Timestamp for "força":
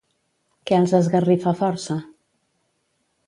1.61-1.99